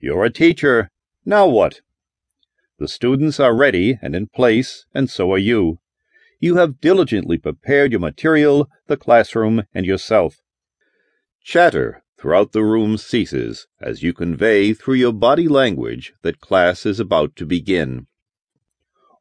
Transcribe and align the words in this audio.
You're 0.00 0.24
a 0.24 0.30
teacher. 0.30 0.90
Now 1.24 1.46
what? 1.48 1.80
The 2.78 2.86
students 2.86 3.40
are 3.40 3.54
ready 3.54 3.98
and 4.00 4.14
in 4.14 4.28
place, 4.28 4.86
and 4.94 5.10
so 5.10 5.32
are 5.32 5.38
you. 5.38 5.80
You 6.38 6.56
have 6.56 6.80
diligently 6.80 7.36
prepared 7.36 7.90
your 7.90 8.00
material, 8.00 8.68
the 8.86 8.96
classroom, 8.96 9.64
and 9.74 9.84
yourself. 9.84 10.36
Chatter 11.42 12.04
throughout 12.16 12.52
the 12.52 12.62
room 12.62 12.96
ceases 12.96 13.66
as 13.80 14.04
you 14.04 14.12
convey 14.12 14.72
through 14.72 14.94
your 14.94 15.12
body 15.12 15.48
language 15.48 16.12
that 16.22 16.40
class 16.40 16.86
is 16.86 17.00
about 17.00 17.34
to 17.36 17.44
begin. 17.44 18.06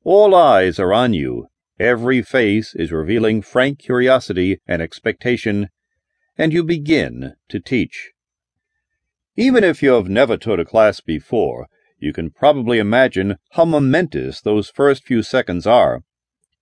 All 0.04 0.36
eyes 0.36 0.78
are 0.80 0.94
on 0.94 1.14
you. 1.14 1.48
Every 1.80 2.22
face 2.22 2.76
is 2.76 2.92
revealing 2.92 3.42
frank 3.42 3.80
curiosity 3.80 4.60
and 4.68 4.82
expectation, 4.82 5.70
and 6.38 6.54
you 6.54 6.64
begin 6.64 7.34
to 7.50 7.60
teach. 7.60 8.12
Even 9.40 9.64
if 9.64 9.84
you 9.84 9.92
have 9.92 10.10
never 10.10 10.36
taught 10.36 10.60
a 10.60 10.66
class 10.66 11.00
before, 11.00 11.68
you 12.00 12.12
can 12.12 12.32
probably 12.32 12.80
imagine 12.80 13.38
how 13.52 13.66
momentous 13.66 14.42
those 14.42 14.72
first 14.72 15.04
few 15.04 15.22
seconds 15.22 15.68
are. 15.68 16.02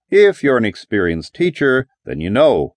If 0.09 0.43
you're 0.43 0.57
an 0.57 0.65
experienced 0.65 1.33
teacher, 1.33 1.87
then 2.03 2.19
you 2.19 2.29
know. 2.29 2.75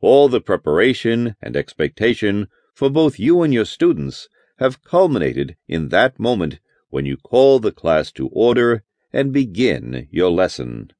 All 0.00 0.28
the 0.28 0.40
preparation 0.40 1.36
and 1.42 1.54
expectation 1.54 2.48
for 2.74 2.88
both 2.88 3.18
you 3.18 3.42
and 3.42 3.52
your 3.52 3.66
students 3.66 4.26
have 4.58 4.82
culminated 4.82 5.56
in 5.68 5.90
that 5.90 6.18
moment 6.18 6.58
when 6.88 7.04
you 7.04 7.18
call 7.18 7.58
the 7.58 7.72
class 7.72 8.10
to 8.12 8.28
order 8.28 8.84
and 9.12 9.34
begin 9.34 10.08
your 10.10 10.30
lesson. 10.30 10.90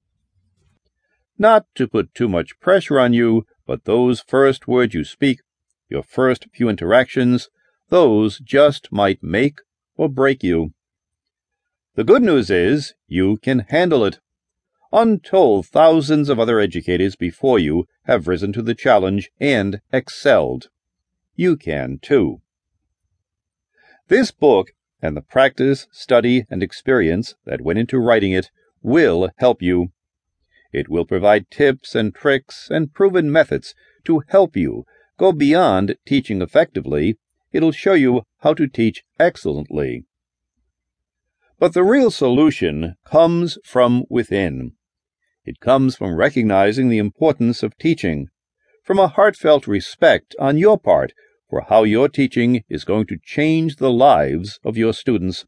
Not 1.39 1.67
to 1.77 1.89
put 1.89 2.15
too 2.15 2.29
much 2.29 2.61
pressure 2.61 3.01
on 3.01 3.15
you, 3.15 3.47
but 3.67 3.87
those 3.87 4.21
first 4.21 4.69
words 4.69 4.93
you 4.93 5.05
speak, 5.05 5.41
your 5.89 6.03
first 6.03 6.47
few 6.53 6.69
interactions, 6.69 7.49
those 7.89 8.39
just 8.39 8.91
might 8.93 9.23
make 9.23 9.61
or 9.97 10.09
break 10.09 10.43
you. 10.43 10.73
The 11.95 12.05
good 12.05 12.23
news 12.23 12.51
is 12.51 12.95
you 13.07 13.37
can 13.37 13.61
handle 13.69 14.05
it. 14.05 14.19
Untold 14.93 15.67
thousands 15.67 16.29
of 16.29 16.39
other 16.39 16.61
educators 16.61 17.17
before 17.17 17.59
you 17.59 17.87
have 18.05 18.29
risen 18.29 18.53
to 18.53 18.63
the 18.63 18.75
challenge 18.75 19.31
and 19.41 19.81
excelled. 19.93 20.69
You 21.35 21.57
can 21.57 21.99
too. 22.01 22.41
This 24.09 24.31
book 24.31 24.73
and 25.01 25.17
the 25.17 25.23
practice, 25.23 25.87
study, 25.93 26.47
and 26.51 26.63
experience 26.63 27.35
that 27.45 27.61
went 27.61 27.79
into 27.79 27.99
writing 27.99 28.33
it 28.33 28.51
will 28.83 29.31
help 29.37 29.63
you. 29.63 29.93
It 30.73 30.89
will 30.89 31.05
provide 31.05 31.51
tips 31.51 31.95
and 31.95 32.15
tricks 32.15 32.69
and 32.71 32.93
proven 32.93 33.31
methods 33.31 33.75
to 34.05 34.23
help 34.29 34.57
you 34.57 34.85
go 35.17 35.33
beyond 35.33 35.97
teaching 36.07 36.43
effectively. 36.43 37.19
It'll 37.55 37.73
show 37.73 37.95
you 37.95 38.25
how 38.41 38.53
to 38.55 38.67
teach 38.67 39.05
excellently. 39.19 40.05
But 41.61 41.73
the 41.73 41.85
real 41.85 42.11
solution 42.11 42.97
comes 43.07 43.59
from 43.65 44.05
within. 44.11 44.73
It 45.45 45.61
comes 45.61 45.95
from 45.95 46.17
recognizing 46.17 46.89
the 46.89 46.99
importance 46.99 47.63
of 47.63 47.79
teaching, 47.79 48.27
from 48.83 48.99
a 48.99 49.07
heartfelt 49.07 49.69
respect 49.69 50.35
on 50.41 50.59
your 50.59 50.79
part 50.79 51.13
for 51.49 51.63
how 51.69 51.85
your 51.85 52.09
teaching 52.09 52.65
is 52.69 52.83
going 52.83 53.07
to 53.07 53.19
change 53.25 53.77
the 53.77 53.93
lives 53.93 54.59
of 54.65 54.77
your 54.77 54.93
students. 54.93 55.47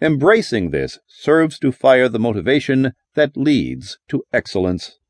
Embracing 0.00 0.70
this 0.70 1.00
serves 1.08 1.58
to 1.58 1.72
fire 1.72 2.08
the 2.08 2.20
motivation 2.20 2.92
that 3.14 3.36
leads 3.36 3.98
to 4.08 4.22
excellence. 4.32 5.00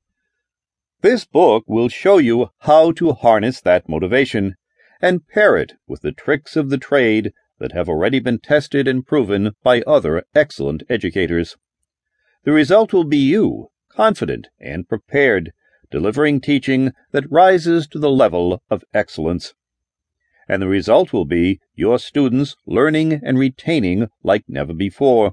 This 1.02 1.26
book 1.26 1.64
will 1.66 1.90
show 1.90 2.16
you 2.16 2.48
how 2.60 2.92
to 2.92 3.12
harness 3.12 3.60
that 3.60 3.86
motivation 3.86 4.56
and 5.02 5.26
pair 5.28 5.56
it 5.56 5.72
with 5.86 6.02
the 6.02 6.12
tricks 6.12 6.56
of 6.56 6.70
the 6.70 6.78
trade 6.78 7.32
that 7.58 7.72
have 7.72 7.88
already 7.88 8.20
been 8.20 8.38
tested 8.38 8.88
and 8.88 9.06
proven 9.06 9.52
by 9.62 9.82
other 9.82 10.24
excellent 10.34 10.82
educators. 10.88 11.56
The 12.44 12.52
result 12.52 12.92
will 12.92 13.04
be 13.04 13.18
you 13.18 13.68
confident 13.90 14.48
and 14.58 14.88
prepared, 14.88 15.52
delivering 15.90 16.40
teaching 16.40 16.92
that 17.12 17.30
rises 17.30 17.86
to 17.88 17.98
the 17.98 18.10
level 18.10 18.62
of 18.70 18.84
excellence. 18.94 19.52
And 20.48 20.62
the 20.62 20.68
result 20.68 21.12
will 21.12 21.26
be 21.26 21.60
your 21.74 21.98
students 21.98 22.56
learning 22.66 23.20
and 23.22 23.38
retaining 23.38 24.08
like 24.22 24.44
never 24.48 24.72
before, 24.72 25.32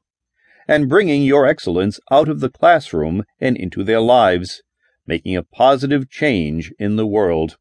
and 0.68 0.90
bringing 0.90 1.24
your 1.24 1.46
excellence 1.46 2.00
out 2.12 2.28
of 2.28 2.40
the 2.40 2.50
classroom 2.50 3.24
and 3.40 3.56
into 3.56 3.84
their 3.84 4.02
lives, 4.02 4.62
making 5.06 5.38
a 5.38 5.44
positive 5.44 6.10
change 6.10 6.74
in 6.78 6.98
the 6.98 7.08
world. 7.08 7.58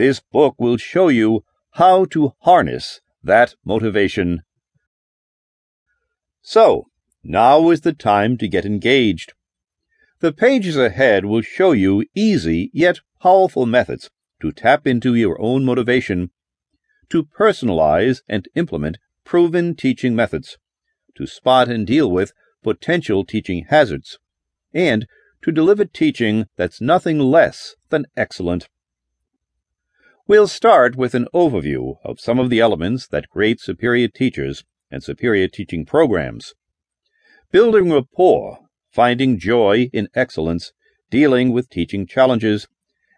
This 0.00 0.18
book 0.18 0.54
will 0.56 0.78
show 0.78 1.08
you 1.08 1.44
how 1.72 2.06
to 2.06 2.32
harness 2.38 3.02
that 3.22 3.54
motivation. 3.66 4.40
So, 6.40 6.86
now 7.22 7.68
is 7.68 7.82
the 7.82 7.92
time 7.92 8.38
to 8.38 8.48
get 8.48 8.64
engaged. 8.64 9.34
The 10.20 10.32
pages 10.32 10.74
ahead 10.78 11.26
will 11.26 11.42
show 11.42 11.72
you 11.72 12.06
easy 12.14 12.70
yet 12.72 13.00
powerful 13.20 13.66
methods 13.66 14.08
to 14.40 14.52
tap 14.52 14.86
into 14.86 15.14
your 15.14 15.38
own 15.38 15.66
motivation, 15.66 16.30
to 17.10 17.26
personalize 17.38 18.22
and 18.26 18.48
implement 18.54 18.96
proven 19.26 19.76
teaching 19.76 20.16
methods, 20.16 20.56
to 21.18 21.26
spot 21.26 21.68
and 21.68 21.86
deal 21.86 22.10
with 22.10 22.32
potential 22.62 23.26
teaching 23.26 23.66
hazards, 23.68 24.18
and 24.72 25.06
to 25.42 25.52
deliver 25.52 25.84
teaching 25.84 26.46
that's 26.56 26.80
nothing 26.80 27.18
less 27.18 27.76
than 27.90 28.06
excellent. 28.16 28.66
We'll 30.30 30.46
start 30.46 30.94
with 30.94 31.16
an 31.16 31.26
overview 31.34 31.96
of 32.04 32.20
some 32.20 32.38
of 32.38 32.50
the 32.50 32.60
elements 32.60 33.08
that 33.08 33.30
create 33.30 33.58
superior 33.58 34.06
teachers 34.06 34.62
and 34.88 35.02
superior 35.02 35.48
teaching 35.48 35.84
programs. 35.84 36.54
Building 37.50 37.92
rapport 37.92 38.58
finding 38.92 39.40
joy 39.40 39.90
in 39.92 40.06
excellence, 40.14 40.72
dealing 41.10 41.50
with 41.50 41.68
teaching 41.68 42.06
challenges, 42.06 42.68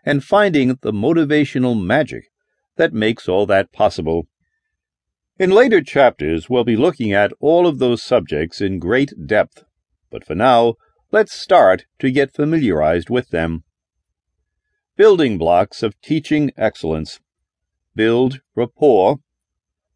and 0.07 0.25
finding 0.25 0.79
the 0.81 0.91
motivational 0.91 1.79
magic 1.79 2.31
that 2.77 2.95
makes 2.95 3.29
all 3.29 3.45
that 3.45 3.73
possible. 3.73 4.27
In 5.39 5.51
later 5.51 5.83
chapters, 5.83 6.49
we'll 6.49 6.65
be 6.65 6.77
looking 6.77 7.13
at 7.13 7.35
all 7.41 7.67
of 7.67 7.79
those 7.79 8.03
subjects 8.03 8.63
in 8.63 8.79
great 8.79 9.13
depth, 9.27 9.65
but 10.11 10.25
for 10.25 10.35
now, 10.35 10.77
let's 11.11 11.35
start 11.35 11.85
to 11.99 12.11
get 12.11 12.33
familiarized 12.33 13.11
with 13.11 13.29
them. 13.29 13.65
Building 14.95 15.39
blocks 15.39 15.83
of 15.83 15.99
teaching 16.03 16.51
excellence. 16.55 17.19
Build 17.95 18.43
rapport. 18.55 19.21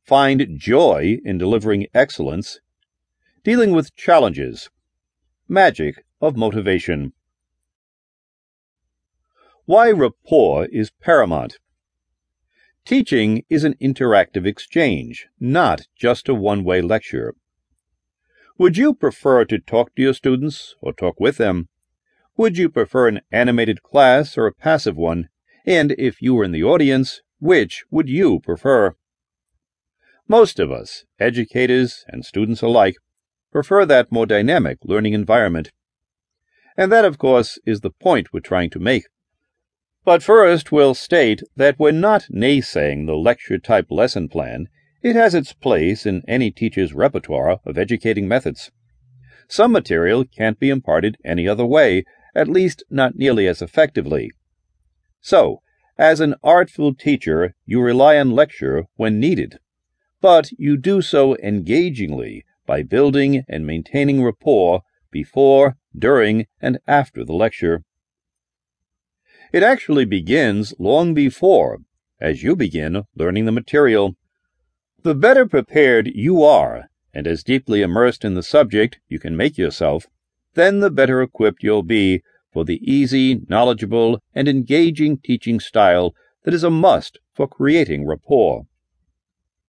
Find 0.02 0.58
joy 0.58 1.18
in 1.22 1.36
delivering 1.36 1.86
excellence. 1.92 2.60
Dealing 3.44 3.72
with 3.72 3.94
challenges. 3.94 4.70
Magic 5.48 6.02
of 6.22 6.34
Motivation. 6.34 7.12
Why 9.66 9.90
rapport 9.90 10.64
is 10.72 10.90
paramount. 11.02 11.58
Teaching 12.86 13.44
is 13.50 13.64
an 13.64 13.74
interactive 13.74 14.46
exchange, 14.46 15.26
not 15.38 15.82
just 15.94 16.26
a 16.26 16.34
one 16.34 16.64
way 16.64 16.80
lecture. 16.80 17.34
Would 18.56 18.78
you 18.78 18.94
prefer 18.94 19.44
to 19.44 19.58
talk 19.58 19.94
to 19.94 20.02
your 20.02 20.14
students 20.14 20.74
or 20.80 20.94
talk 20.94 21.20
with 21.20 21.36
them? 21.36 21.68
Would 22.38 22.58
you 22.58 22.68
prefer 22.68 23.08
an 23.08 23.20
animated 23.32 23.82
class 23.82 24.36
or 24.36 24.46
a 24.46 24.52
passive 24.52 24.96
one? 24.96 25.28
And 25.64 25.92
if 25.92 26.20
you 26.20 26.34
were 26.34 26.44
in 26.44 26.52
the 26.52 26.64
audience, 26.64 27.22
which 27.38 27.84
would 27.90 28.10
you 28.10 28.40
prefer? 28.40 28.94
Most 30.28 30.58
of 30.58 30.70
us, 30.70 31.04
educators 31.18 32.04
and 32.08 32.26
students 32.26 32.60
alike, 32.60 32.96
prefer 33.52 33.86
that 33.86 34.12
more 34.12 34.26
dynamic 34.26 34.78
learning 34.84 35.14
environment. 35.14 35.72
And 36.76 36.92
that, 36.92 37.06
of 37.06 37.16
course, 37.16 37.58
is 37.64 37.80
the 37.80 37.90
point 37.90 38.34
we're 38.34 38.40
trying 38.40 38.68
to 38.70 38.78
make. 38.78 39.04
But 40.04 40.22
first, 40.22 40.70
we'll 40.70 40.94
state 40.94 41.42
that 41.56 41.78
we're 41.78 41.90
not 41.90 42.26
naysaying 42.30 43.06
the 43.06 43.16
lecture 43.16 43.58
type 43.58 43.86
lesson 43.90 44.28
plan. 44.28 44.68
It 45.02 45.16
has 45.16 45.34
its 45.34 45.54
place 45.54 46.04
in 46.04 46.22
any 46.28 46.50
teacher's 46.50 46.92
repertoire 46.92 47.60
of 47.64 47.78
educating 47.78 48.28
methods. 48.28 48.70
Some 49.48 49.72
material 49.72 50.24
can't 50.24 50.58
be 50.58 50.68
imparted 50.68 51.16
any 51.24 51.48
other 51.48 51.64
way, 51.64 52.04
at 52.36 52.48
least 52.48 52.84
not 52.90 53.16
nearly 53.16 53.48
as 53.48 53.62
effectively. 53.62 54.30
So, 55.22 55.62
as 55.98 56.20
an 56.20 56.34
artful 56.44 56.94
teacher, 56.94 57.54
you 57.64 57.80
rely 57.80 58.18
on 58.18 58.30
lecture 58.30 58.84
when 58.96 59.18
needed, 59.18 59.58
but 60.20 60.50
you 60.58 60.76
do 60.76 61.00
so 61.00 61.36
engagingly 61.38 62.44
by 62.66 62.82
building 62.82 63.42
and 63.48 63.66
maintaining 63.66 64.22
rapport 64.22 64.82
before, 65.10 65.76
during, 65.98 66.44
and 66.60 66.78
after 66.86 67.24
the 67.24 67.32
lecture. 67.32 67.82
It 69.50 69.62
actually 69.62 70.04
begins 70.04 70.74
long 70.78 71.14
before, 71.14 71.78
as 72.20 72.42
you 72.42 72.54
begin 72.54 73.04
learning 73.14 73.46
the 73.46 73.52
material. 73.52 74.14
The 75.02 75.14
better 75.14 75.46
prepared 75.46 76.08
you 76.14 76.42
are, 76.42 76.90
and 77.14 77.26
as 77.26 77.42
deeply 77.42 77.80
immersed 77.80 78.24
in 78.26 78.34
the 78.34 78.42
subject 78.42 78.98
you 79.08 79.18
can 79.18 79.36
make 79.36 79.56
yourself, 79.56 80.06
then 80.56 80.80
the 80.80 80.90
better 80.90 81.22
equipped 81.22 81.62
you'll 81.62 81.84
be 81.84 82.22
for 82.52 82.64
the 82.64 82.80
easy, 82.82 83.42
knowledgeable, 83.48 84.20
and 84.34 84.48
engaging 84.48 85.18
teaching 85.18 85.60
style 85.60 86.14
that 86.44 86.54
is 86.54 86.64
a 86.64 86.70
must 86.70 87.18
for 87.34 87.46
creating 87.46 88.06
rapport. 88.06 88.64